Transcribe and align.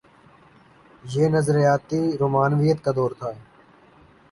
یہ 1.03 1.25
نظریاتی 1.29 2.01
رومانویت 2.19 2.83
کا 2.83 2.91
دور 2.95 3.11
تھا۔ 3.19 3.29